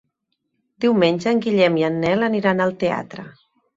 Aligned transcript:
Diumenge 0.85 1.29
en 1.33 1.43
Guillem 1.45 1.77
i 1.81 1.85
en 1.91 1.99
Nel 2.07 2.29
aniran 2.29 2.65
al 2.67 2.75
teatre. 2.85 3.29